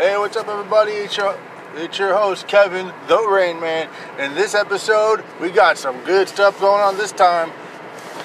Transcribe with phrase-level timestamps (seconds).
[0.00, 0.92] Hey, what's up, everybody?
[0.92, 1.38] It's your,
[1.74, 3.86] it's your host, Kevin, the Rain Man.
[4.18, 7.52] In this episode, we got some good stuff going on this time.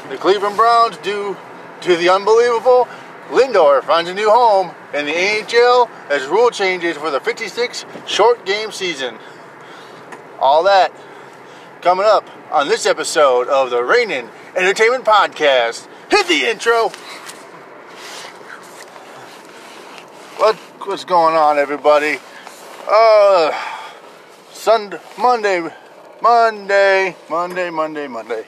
[0.07, 1.35] The Cleveland Browns do
[1.81, 2.87] to the unbelievable.
[3.27, 8.45] Lindor finds a new home, and the NHL has rule changes for the 56 short
[8.45, 9.17] game season.
[10.39, 10.93] All that
[11.81, 15.89] coming up on this episode of the Rainin Entertainment Podcast.
[16.09, 16.93] Hit the intro.
[20.85, 22.19] What what's going on, everybody?
[22.87, 23.59] Uh,
[24.51, 25.67] Sunday, Monday,
[26.21, 28.45] Monday, Monday, Monday, Monday.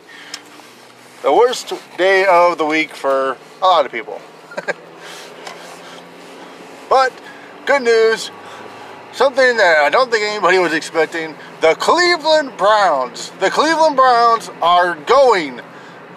[1.23, 4.21] The worst day of the week for a lot of people.
[6.89, 7.11] but
[7.65, 8.29] good news,
[9.13, 11.35] something that I don't think anybody was expecting.
[11.61, 15.59] The Cleveland Browns, the Cleveland Browns are going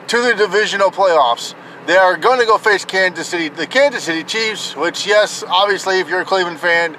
[0.08, 1.54] to the divisional playoffs.
[1.86, 5.98] They are going to go face Kansas City, the Kansas City Chiefs, which, yes, obviously,
[5.98, 6.96] if you're a Cleveland fan,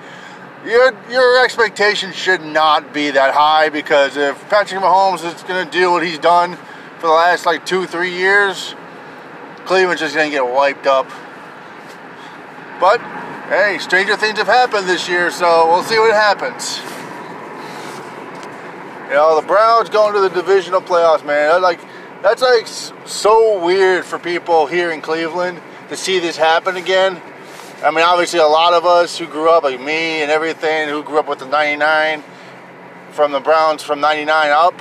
[0.66, 5.72] your your expectations should not be that high because if Patrick Mahomes is going to
[5.72, 6.56] do what he's done
[7.00, 8.76] for the last like two, three years,
[9.66, 11.10] Cleveland's just going to get wiped up.
[12.80, 13.00] But
[13.50, 16.80] hey, stranger things have happened this year, so we'll see what happens.
[19.10, 21.62] You know, the Browns going to the divisional playoffs, man.
[21.62, 21.80] Like
[22.22, 27.22] that's like so weird for people here in Cleveland to see this happen again.
[27.84, 31.04] I mean, obviously, a lot of us who grew up, like me and everything, who
[31.04, 32.24] grew up with the 99
[33.12, 34.80] from the Browns from 99 up,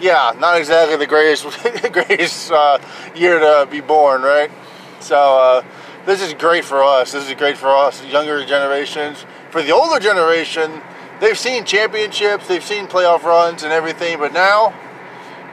[0.00, 1.44] yeah, not exactly the greatest,
[1.92, 2.78] greatest uh,
[3.14, 4.50] year to be born, right?
[4.98, 5.64] So, uh,
[6.06, 7.12] this is great for us.
[7.12, 9.24] This is great for us, younger generations.
[9.50, 10.82] For the older generation,
[11.20, 14.74] they've seen championships, they've seen playoff runs and everything, but now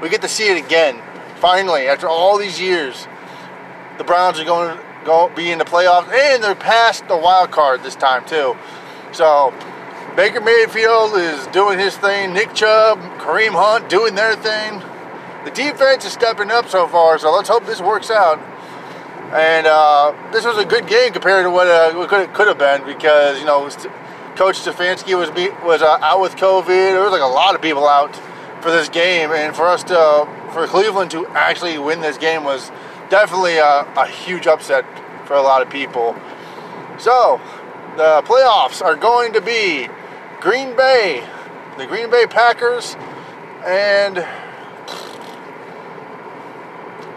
[0.01, 1.01] we get to see it again.
[1.35, 3.07] Finally, after all these years,
[3.97, 7.51] the Browns are going to go be in the playoffs, and they're past the wild
[7.51, 8.55] card this time too.
[9.11, 9.53] So
[10.15, 12.33] Baker Mayfield is doing his thing.
[12.33, 14.81] Nick Chubb, Kareem Hunt doing their thing.
[15.45, 18.39] The defense is stepping up so far, so let's hope this works out.
[19.31, 22.83] And uh, this was a good game compared to what uh, could, could have been
[22.85, 23.69] because you know
[24.35, 25.29] Coach Stefanski was
[25.63, 26.65] was uh, out with COVID.
[26.65, 28.19] There was like a lot of people out
[28.61, 32.71] for this game, and for us to for Cleveland to actually win this game was
[33.09, 34.85] definitely a, a huge upset
[35.25, 36.15] for a lot of people.
[36.97, 37.39] So
[37.95, 39.87] the playoffs are going to be
[40.41, 41.23] Green Bay,
[41.77, 42.95] the Green Bay Packers,
[43.65, 44.17] and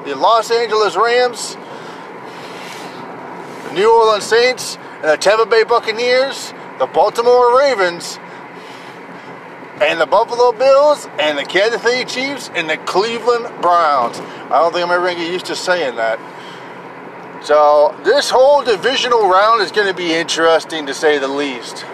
[0.05, 1.57] the Los Angeles Rams,
[3.67, 8.19] the New Orleans Saints, and the Tampa Bay Buccaneers, the Baltimore Ravens,
[9.83, 14.19] and the Buffalo Bills and the Kansas City Chiefs and the Cleveland Browns.
[14.21, 16.21] I don't think I'm ever going to get used to saying that.
[17.45, 21.85] So this whole divisional round is going to be interesting to say the least.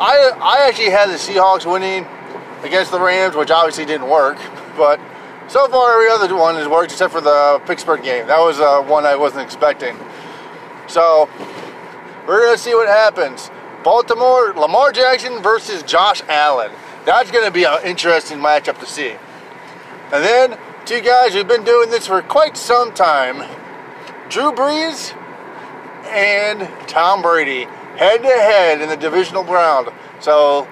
[0.00, 2.06] I I actually had the Seahawks winning
[2.62, 4.36] against the Rams, which obviously didn't work,
[4.76, 5.00] but
[5.48, 8.26] so far every other one has worked except for the Pittsburgh game.
[8.26, 9.96] That was uh, one I wasn't expecting.
[10.88, 11.30] So
[12.26, 13.50] we're going to see what happens.
[13.82, 16.70] Baltimore, Lamar Jackson versus Josh Allen.
[17.08, 19.12] That's going to be an interesting matchup to see.
[20.12, 23.36] And then, two guys who've been doing this for quite some time
[24.28, 25.16] Drew Brees
[26.04, 27.64] and Tom Brady,
[27.96, 29.88] head to head in the divisional round.
[30.20, 30.68] So,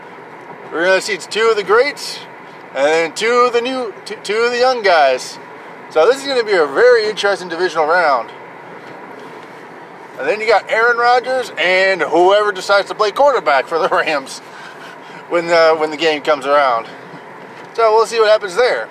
[0.70, 2.18] we're going to see it's two of the greats
[2.74, 5.38] and then two of the new, two, two of the young guys.
[5.88, 8.30] So, this is going to be a very interesting divisional round.
[10.18, 14.42] And then you got Aaron Rodgers and whoever decides to play quarterback for the Rams
[15.28, 16.86] when the, when the game comes around.
[17.74, 18.88] So we'll see what happens there.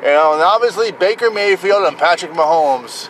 [0.00, 3.08] You know, and obviously Baker Mayfield and Patrick Mahomes.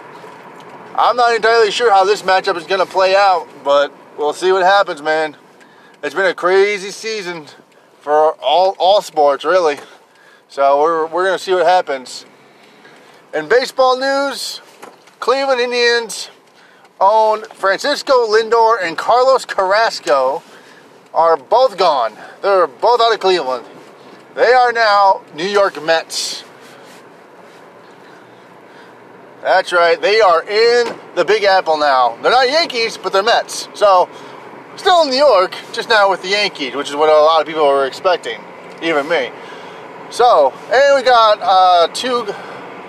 [0.95, 4.53] I'm not entirely sure how this matchup is going to play out, but we'll see
[4.53, 5.37] what happens, man.
[6.03, 7.47] It's been a crazy season
[8.01, 9.79] for all all sports, really.
[10.49, 12.25] So we're we're going to see what happens.
[13.35, 14.63] In baseball news,
[15.19, 16.31] Cleveland Indians
[17.01, 20.43] own Francisco Lindor and Carlos Carrasco
[21.15, 22.13] are both gone.
[22.43, 23.67] They're both out of Cleveland.
[24.35, 26.45] They are now New York Mets.
[29.43, 32.19] That's right, they are in the Big Apple now.
[32.21, 33.69] They're not Yankees, but they're Mets.
[33.75, 34.09] So,
[34.77, 37.47] still in New York, just now with the Yankees, which is what a lot of
[37.47, 38.41] people were expecting,
[38.83, 39.31] even me.
[40.11, 42.27] So, and we got uh, two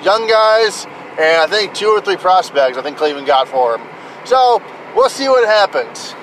[0.03, 0.85] young guys,
[1.19, 3.87] and I think two or three prospects I think Cleveland got for them.
[4.25, 4.61] So,
[4.95, 6.13] we'll see what happens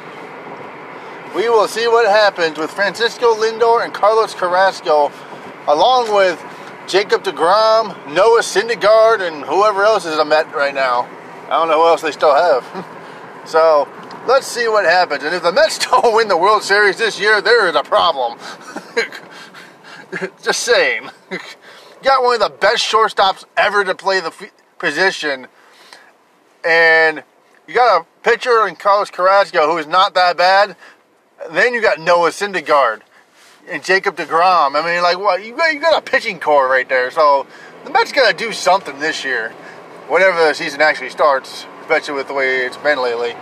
[1.35, 5.11] we will see what happens with Francisco Lindor and Carlos Carrasco,
[5.67, 6.43] along with
[6.87, 11.09] Jacob DeGrom, Noah Syndergaard, and whoever else is a Met right now.
[11.47, 12.87] I don't know who else they still have.
[13.47, 13.87] So
[14.27, 15.23] let's see what happens.
[15.23, 18.39] And if the Mets don't win the World Series this year, there is a problem.
[20.43, 21.11] Just saying.
[22.03, 25.47] Got one of the best shortstops ever to play the f- position,
[26.65, 27.23] and
[27.67, 30.77] you got a pitcher in Carlos Carrasco who is not that bad.
[31.51, 33.03] Then you got Noah Syndergaard
[33.69, 34.75] and Jacob DeGrom.
[34.75, 35.45] I mean, like what?
[35.45, 37.11] You got you got a pitching core right there.
[37.11, 37.47] So
[37.85, 39.51] the Mets got to do something this year,
[40.09, 43.35] whenever the season actually starts, especially with the way it's been lately.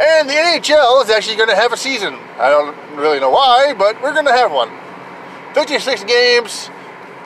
[0.00, 2.14] And the NHL is actually going to have a season.
[2.38, 4.70] I don't really know why, but we're going to have one.
[5.54, 6.70] 56 games,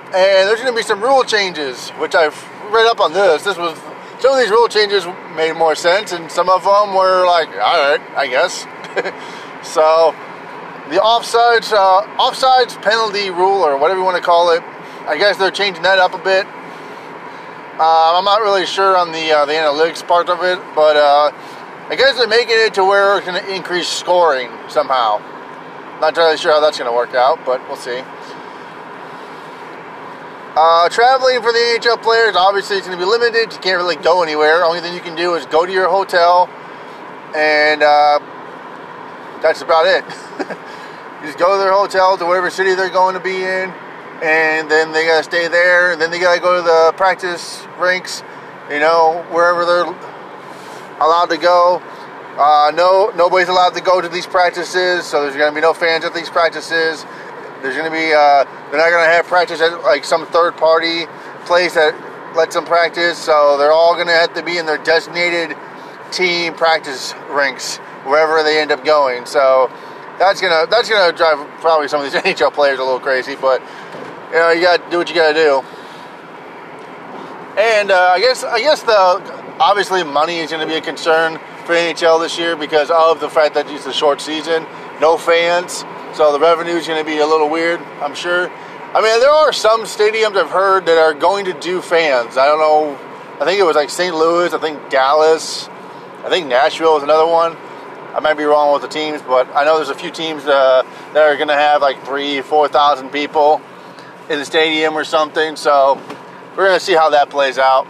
[0.06, 2.36] and there's going to be some rule changes, which I've
[2.70, 3.44] read up on this.
[3.44, 3.78] This was
[4.20, 5.04] some of these rule changes
[5.36, 8.66] made more sense, and some of them were like, all right, I guess.
[9.62, 10.14] so
[10.90, 14.62] the offsides, uh, offsides penalty rule, or whatever you want to call it,
[15.06, 16.46] I guess they're changing that up a bit.
[17.78, 21.32] Uh, I'm not really sure on the uh, the analytics part of it, but uh,
[21.88, 25.18] I guess they're making it to where it's going to increase scoring somehow.
[26.00, 28.02] Not entirely sure how that's going to work out, but we'll see.
[30.54, 33.52] Uh, traveling for the NHL players, obviously, it's going to be limited.
[33.54, 34.64] You can't really go anywhere.
[34.64, 36.50] Only thing you can do is go to your hotel,
[37.34, 38.18] and uh,
[39.42, 40.04] that's about it.
[41.26, 43.70] just go to their hotel to whatever city they're going to be in,
[44.22, 46.94] and then they got to stay there, and then they got to go to the
[46.96, 48.22] practice rinks,
[48.70, 49.84] you know, wherever they're
[51.02, 51.82] allowed to go.
[52.38, 56.04] Uh, no, nobody's allowed to go to these practices, so there's to be no fans
[56.04, 57.04] at these practices.
[57.60, 61.06] There's to be, uh, they're not to have practice at like some third party
[61.44, 61.94] place that
[62.34, 63.18] lets them practice.
[63.18, 65.56] So they're all to have to be in their designated
[66.10, 69.26] team practice rinks wherever they end up going.
[69.26, 69.70] So
[70.18, 73.36] that's gonna that's gonna drive probably some of these NHL players a little crazy.
[73.36, 73.62] But
[74.30, 75.62] you know you got to do what you got to do.
[77.60, 81.38] And uh, I guess I guess the obviously money is going to be a concern
[81.64, 84.66] for NHL this year because of the fact that it's a short season,
[85.00, 85.84] no fans.
[86.14, 88.50] So the revenue is going to be a little weird, I'm sure.
[88.94, 92.36] I mean, there are some stadiums I've heard that are going to do fans.
[92.36, 92.98] I don't know.
[93.40, 94.14] I think it was like St.
[94.14, 94.52] Louis.
[94.52, 95.68] I think Dallas.
[96.24, 97.56] I think Nashville is another one.
[98.14, 100.82] I might be wrong with the teams, but I know there's a few teams uh,
[101.14, 103.60] that are going to have like three, four thousand people
[104.28, 105.56] in the stadium or something.
[105.56, 106.00] So
[106.50, 107.86] we're going to see how that plays out.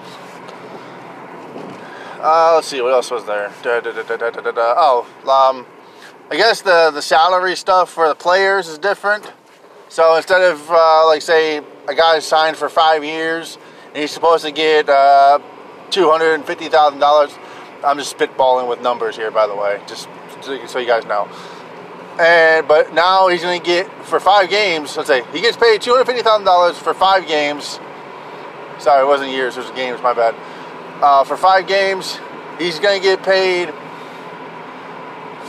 [2.21, 3.53] Uh, let's see what else was there.
[3.63, 5.67] Da, da, da, oh, um,
[6.31, 9.33] I guess the the salary stuff for the players is different.
[9.89, 11.59] So instead of uh, like say
[11.89, 13.59] a guy signed for five years
[13.89, 15.41] and he's supposed to get uh,
[15.91, 17.37] two hundred and fifty thousand dollars.
[17.85, 20.09] I'm just spitballing with numbers here, by the way, just
[20.43, 21.29] so you guys know.
[22.21, 24.97] And but now he's going to get for five games.
[24.97, 27.81] Let's say he gets paid two hundred fifty thousand dollars for five games.
[28.79, 30.01] Sorry, it wasn't years; it was games.
[30.03, 30.35] My bad.
[31.03, 32.19] Uh, for five games,
[32.59, 33.73] he's going to get paid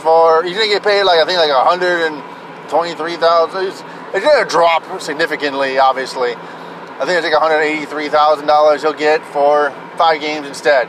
[0.04, 2.22] for he's gonna get paid like I think like a hundred and
[2.68, 3.66] twenty three thousand.
[3.66, 3.82] It's,
[4.12, 6.34] it's gonna drop significantly, obviously.
[6.34, 10.46] I think it's like one hundred eighty three thousand dollars he'll get for five games
[10.46, 10.88] instead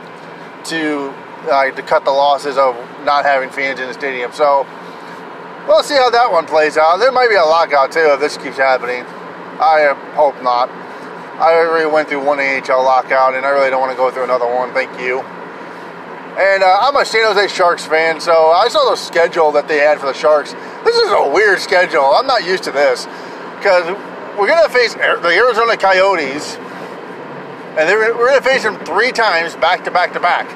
[0.66, 1.14] to
[1.48, 4.32] uh, to cut the losses of not having fans in the stadium.
[4.32, 4.66] So
[5.66, 6.98] we'll see how that one plays out.
[6.98, 9.04] There might be a lockout too if this keeps happening.
[9.58, 10.68] I hope not.
[11.38, 14.24] I already went through one NHL lockout, and I really don't want to go through
[14.24, 14.72] another one.
[14.72, 15.20] Thank you.
[15.20, 19.78] And uh, I'm a San Jose Sharks fan, so I saw the schedule that they
[19.78, 20.52] had for the Sharks.
[20.84, 22.04] This is a weird schedule.
[22.04, 23.06] I'm not used to this
[23.56, 23.84] because
[24.38, 26.56] we're going to face the Arizona Coyotes,
[27.76, 30.46] and we're going to face them three times back to back to back.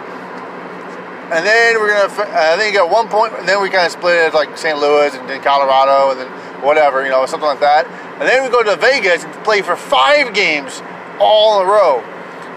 [1.30, 4.16] And then we're to, I think at one point, and then we kind of split
[4.16, 4.76] it like St.
[4.76, 6.28] Louis and then Colorado and then
[6.60, 7.87] whatever, you know, something like that.
[8.18, 10.82] And then we go to Vegas and play for five games
[11.20, 12.00] all in a row.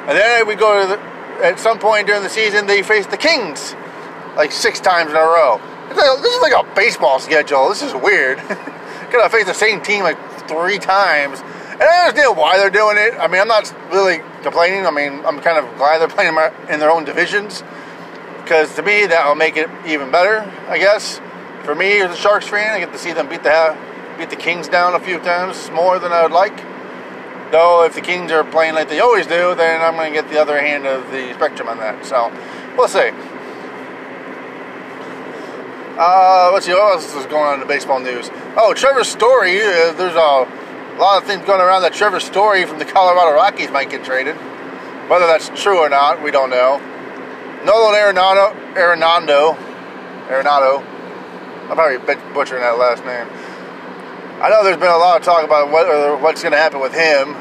[0.10, 3.18] And then we go to the, at some point during the season they face the
[3.18, 3.76] Kings
[4.36, 5.62] like six times in a row.
[5.90, 7.70] Like, this is like a baseball schedule.
[7.70, 8.40] This is weird.
[9.12, 11.42] Gonna face the same team like three times.
[11.74, 13.14] And I understand why they're doing it.
[13.20, 14.88] I mean, I'm not really complaining.
[14.88, 16.36] I mean, I'm kind of glad they're playing
[16.70, 17.62] in their own divisions
[18.44, 20.40] because to me that will make it even better.
[20.68, 21.20] I guess
[21.64, 23.78] for me as a Sharks fan, I get to see them beat the
[24.18, 26.56] beat the Kings down a few times more than I would like.
[27.52, 30.30] Though, if the Kings are playing like they always do, then I'm going to get
[30.30, 32.04] the other hand of the spectrum on that.
[32.04, 32.32] So,
[32.76, 33.12] we'll see.
[35.96, 38.32] Uh, let's see, what else is going on in the baseball news?
[38.58, 39.62] Oh, Trevor Story.
[39.62, 40.48] Uh, there's a
[40.98, 44.36] lot of things going around that Trevor Story from the Colorado Rockies might get traded.
[45.08, 46.82] Whether that's true or not, we don't know.
[47.66, 49.56] Nolan Arenado, Arenado,
[50.28, 50.84] Arenado.
[51.70, 51.98] I'm probably
[52.34, 53.28] butchering that last name.
[54.44, 56.82] I know there's been a lot of talk about what, uh, what's going to happen
[56.82, 57.36] with him.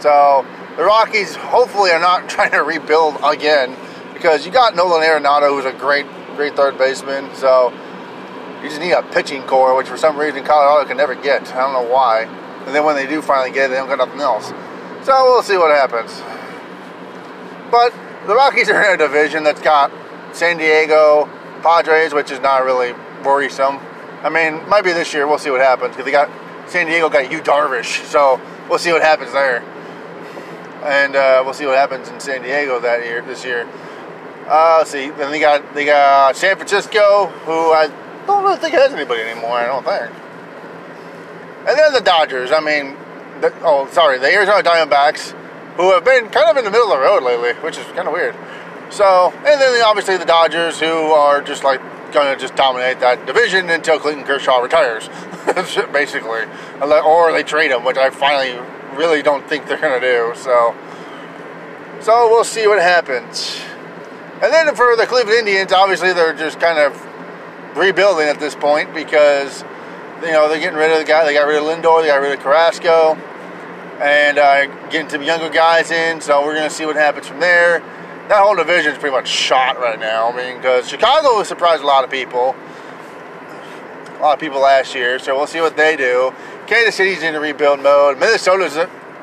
[0.00, 0.44] So
[0.76, 3.76] the Rockies hopefully are not trying to rebuild again
[4.12, 7.32] because you got Nolan Arenado, who's a great, great third baseman.
[7.36, 7.70] So
[8.60, 11.54] you just need a pitching core, which for some reason Colorado can never get.
[11.54, 12.22] I don't know why.
[12.66, 14.48] And then when they do finally get it, they don't got nothing else.
[15.06, 16.20] So we'll see what happens.
[17.70, 17.94] But
[18.28, 19.90] the Rockies are in a division that's got
[20.34, 21.24] San Diego,
[21.62, 22.92] Padres, which is not really
[23.24, 23.80] worrisome.
[24.22, 25.26] I mean, might be this year.
[25.26, 26.30] We'll see what happens because they got
[26.68, 29.62] San Diego got Yu Darvish, so we'll see what happens there.
[30.84, 33.66] And uh, we'll see what happens in San Diego that year, this year.
[34.46, 35.08] Uh, let's see.
[35.08, 37.90] Then they got they got San Francisco, who I
[38.26, 39.52] don't really think has anybody anymore.
[39.52, 40.12] I don't think.
[41.66, 42.52] And then the Dodgers.
[42.52, 42.94] I mean,
[43.40, 45.32] the, oh, sorry, the Arizona Diamondbacks,
[45.78, 48.08] who have been kind of in the middle of the road lately, which is kind
[48.08, 48.34] of weird.
[48.90, 51.80] So, and then obviously the Dodgers, who are just like
[52.12, 55.08] going to just dominate that division until Clayton Kershaw retires,
[55.92, 56.42] basically,
[56.82, 58.58] or they trade him, which I finally
[58.96, 60.32] really don't think they're going to do.
[60.34, 60.74] So,
[62.00, 63.60] so we'll see what happens.
[64.42, 68.92] And then for the Cleveland Indians, obviously they're just kind of rebuilding at this point
[68.94, 69.62] because
[70.22, 71.24] you know they're getting rid of the guy.
[71.24, 73.16] They got rid of Lindor, they got rid of Carrasco,
[74.00, 76.20] and uh, getting some younger guys in.
[76.20, 77.80] So we're going to see what happens from there.
[78.28, 80.30] That whole division is pretty much shot right now.
[80.30, 82.54] I mean, because Chicago surprised a lot of people,
[84.16, 85.18] a lot of people last year.
[85.18, 86.32] So we'll see what they do.
[86.66, 88.18] Kansas City's in rebuild mode.
[88.18, 88.76] Minnesota's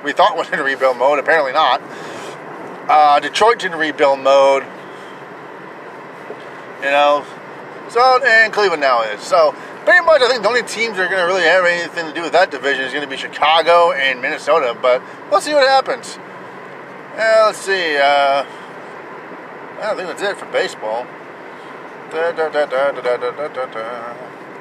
[0.04, 1.20] we thought was in a rebuild mode.
[1.20, 1.82] Apparently not.
[2.88, 4.64] Uh, Detroit's in rebuild mode.
[6.82, 7.26] You know,
[7.90, 9.22] so and Cleveland now is.
[9.22, 9.56] So
[9.86, 12.14] pretty much, I think the only teams that are going to really have anything to
[12.14, 14.76] do with that division is going to be Chicago and Minnesota.
[14.82, 16.18] But we'll see what happens.
[17.16, 17.96] Yeah, let's see.
[17.96, 18.44] Uh,
[19.82, 21.06] I think that's it for baseball.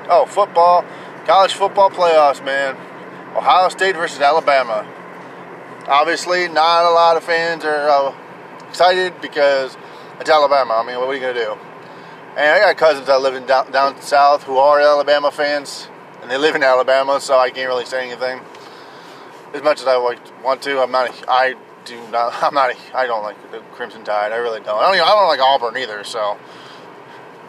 [0.09, 0.85] Oh, football.
[1.25, 2.77] College football playoffs, man.
[3.35, 4.87] Ohio State versus Alabama.
[5.87, 8.15] Obviously, not a lot of fans are uh,
[8.69, 9.77] excited because
[10.21, 10.75] it's Alabama.
[10.75, 11.59] I mean, what are you going to do?
[12.37, 15.87] And I got cousins that live in down, down south who are Alabama fans,
[16.21, 18.41] and they live in Alabama, so I can't really say anything.
[19.53, 19.97] As much as I
[20.43, 21.11] want to, I'm not.
[21.11, 22.35] A, I do not.
[22.43, 22.71] I'm not.
[22.71, 24.33] A, I don't like the Crimson Tide.
[24.33, 24.81] I really don't.
[24.81, 24.97] I don't.
[24.97, 26.03] Even, I don't like Auburn either.
[26.03, 26.37] So,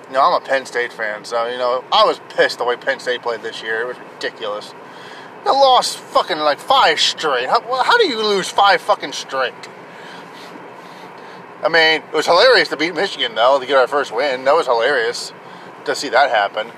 [0.08, 1.26] you know, I'm a Penn State fan.
[1.26, 3.82] So, you know, I was pissed the way Penn State played this year.
[3.82, 4.72] It was ridiculous.
[5.46, 7.50] They lost fucking like five straight.
[7.50, 9.54] How, how do you lose five fucking straight?
[11.66, 14.44] I mean, it was hilarious to beat Michigan, though, to get our first win.
[14.46, 15.34] That was hilarious
[15.86, 16.72] to see that happen.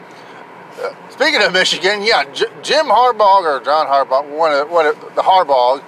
[0.81, 5.21] Uh, speaking of Michigan, yeah, J- Jim Harbaugh or John Harbaugh, one of, of the
[5.21, 5.83] Harbaugh,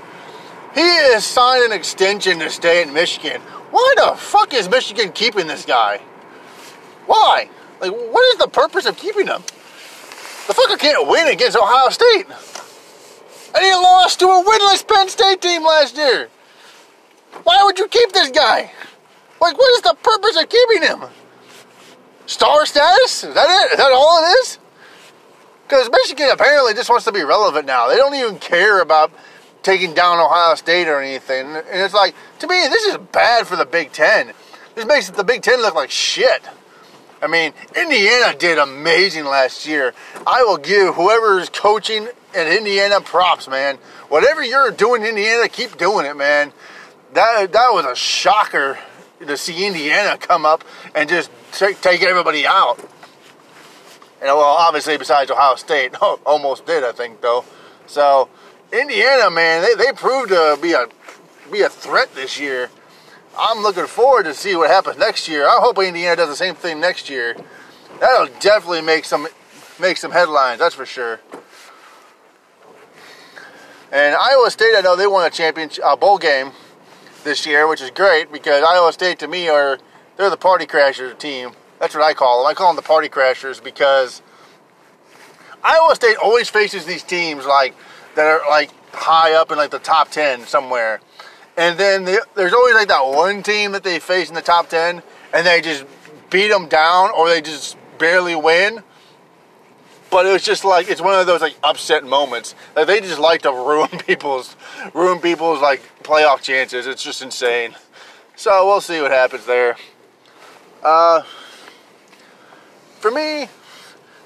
[0.76, 3.40] he has signed an extension to stay in Michigan.
[3.72, 6.02] Why the fuck is Michigan keeping this guy?
[7.06, 7.50] Why?
[7.80, 9.42] Like, what is the purpose of keeping him?
[10.48, 12.26] The fucker can't win against Ohio State.
[13.56, 16.28] And he lost to a winless Penn State team last year.
[17.44, 18.72] Why would you keep this guy?
[19.42, 21.04] Like, what is the purpose of keeping him?
[22.26, 23.24] Star status?
[23.24, 23.72] Is that it?
[23.74, 24.60] Is that all it is?
[25.64, 27.88] Because Michigan apparently just wants to be relevant now.
[27.88, 29.12] They don't even care about
[29.62, 31.48] taking down Ohio State or anything.
[31.48, 34.34] And it's like, to me, this is bad for the Big Ten.
[34.76, 36.42] This makes the Big Ten look like shit.
[37.22, 39.94] I mean, Indiana did amazing last year.
[40.26, 43.78] I will give whoever is coaching at Indiana props, man.
[44.08, 46.54] Whatever you're doing in Indiana, keep doing it, man.
[47.14, 48.78] That that was a shocker
[49.26, 50.64] to see Indiana come up
[50.96, 52.80] and just take, take everybody out.
[54.22, 57.46] And well, obviously, besides Ohio State, almost did, I think, though.
[57.88, 58.30] So,
[58.72, 60.88] Indiana, man, they, they proved to be a
[61.52, 62.70] be a threat this year.
[63.38, 65.48] I'm looking forward to see what happens next year.
[65.48, 67.36] I hope Indiana does the same thing next year.
[68.00, 69.28] That'll definitely make some
[69.80, 70.60] make some headlines.
[70.60, 71.20] That's for sure.
[73.92, 76.52] And Iowa State, I know they won a championship, a bowl game
[77.30, 79.78] this year, which is great because Iowa State to me are
[80.18, 81.52] they're the party crashers team.
[81.80, 82.50] That's what I call them.
[82.50, 84.24] I call them the party crashers because
[85.64, 87.76] Iowa State always faces these teams like
[88.16, 91.02] that are like high up in like the top 10 somewhere.
[91.56, 94.68] And then the, there's always like that one team that they face in the top
[94.70, 95.86] 10 and they just
[96.32, 98.82] beat them down or they just barely win.
[100.10, 102.56] But it was just like it's one of those like upset moments.
[102.76, 104.56] Like they just like to ruin people's
[104.94, 106.88] ruin people's like playoff chances.
[106.88, 107.76] It's just insane.
[108.36, 109.76] So we'll see what happens there.
[110.82, 111.24] Uh,
[113.00, 113.50] for me,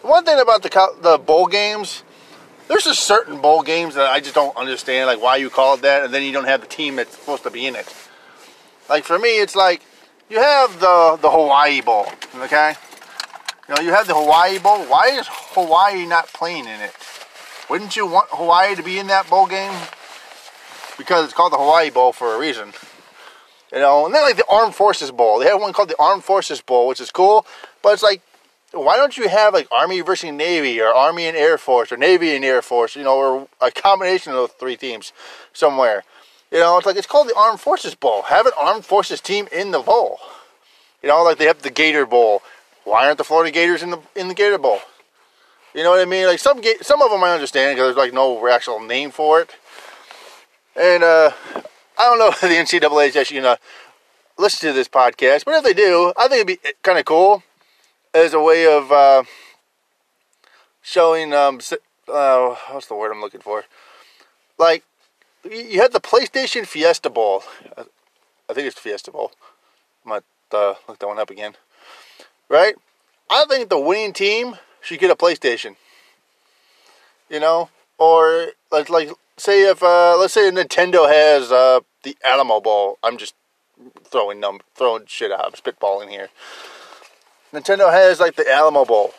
[0.03, 2.03] one thing about the the bowl games,
[2.67, 5.81] there's just certain bowl games that I just don't understand, like why you call it
[5.81, 7.93] that, and then you don't have the team that's supposed to be in it.
[8.89, 9.81] Like for me, it's like
[10.29, 12.75] you have the the Hawaii Bowl, okay?
[13.67, 14.83] You know, you have the Hawaii Bowl.
[14.85, 16.93] Why is Hawaii not playing in it?
[17.69, 19.73] Wouldn't you want Hawaii to be in that bowl game?
[20.97, 22.73] Because it's called the Hawaii Bowl for a reason.
[23.71, 25.39] You know, and then like the Armed Forces Bowl.
[25.39, 27.45] They have one called the Armed Forces Bowl, which is cool,
[27.81, 28.21] but it's like,
[28.71, 32.35] why don't you have like Army versus Navy or Army and Air Force or Navy
[32.35, 35.13] and Air Force, you know, or a combination of those three teams
[35.53, 36.03] somewhere?
[36.51, 38.23] You know, it's like it's called the Armed Forces Bowl.
[38.23, 40.19] Have an Armed Forces team in the bowl.
[41.01, 42.41] You know, like they have the Gator Bowl.
[42.83, 44.79] Why aren't the Florida Gators in the in the Gator Bowl?
[45.73, 46.27] You know what I mean?
[46.27, 49.49] Like some some of them I understand because there's like no actual name for it.
[50.75, 51.31] And uh,
[51.97, 53.59] I don't know if the NCAA is actually gonna
[54.37, 57.43] listen to this podcast, but if they do, I think it'd be kind of cool
[58.13, 59.23] as a way of uh,
[60.81, 61.33] showing.
[61.33, 61.59] Um,
[62.07, 63.63] uh, what's the word I'm looking for?
[64.57, 64.83] Like
[65.43, 67.43] you had the PlayStation Fiesta Bowl.
[67.77, 69.31] I think it's Fiesta Bowl.
[70.05, 71.55] I might uh, look that one up again.
[72.53, 72.75] Right?
[73.31, 75.75] I think the winning team should get a PlayStation.
[77.27, 82.61] You know, or like like say if uh, let's say Nintendo has uh, the Alamo
[82.61, 82.99] Bowl.
[83.01, 83.33] I'm just
[84.03, 85.43] throwing num throwing shit out.
[85.43, 86.29] I'm spitballing here.
[87.51, 89.15] Nintendo has like the Alamo Bowl.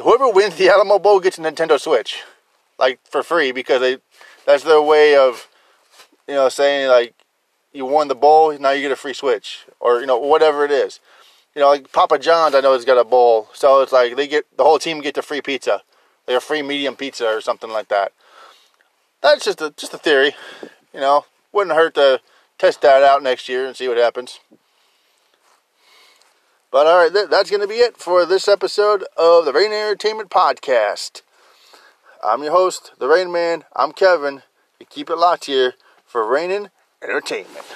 [0.00, 2.22] Whoever wins the Alamo Bowl gets a Nintendo Switch,
[2.78, 3.98] like for free because they
[4.46, 5.46] that's their way of
[6.26, 7.14] you know saying like
[7.74, 10.70] you won the bowl now you get a free Switch or you know whatever it
[10.70, 11.00] is.
[11.58, 14.28] You know like Papa John's I know has got a bowl, so it's like they
[14.28, 15.82] get the whole team get the free pizza,
[16.28, 18.12] like a free medium pizza or something like that.
[19.22, 20.36] That's just a just a theory,
[20.94, 21.24] you know.
[21.50, 22.20] Wouldn't hurt to
[22.58, 24.38] test that out next year and see what happens.
[26.70, 30.30] But all right, that's going to be it for this episode of the Rain Entertainment
[30.30, 31.22] Podcast.
[32.22, 33.64] I'm your host, the Rain Man.
[33.74, 34.42] I'm Kevin.
[34.78, 35.74] You keep it locked here
[36.06, 36.70] for Rainin
[37.02, 37.66] Entertainment.